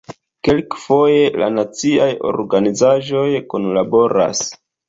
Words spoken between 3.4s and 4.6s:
kunlaboras.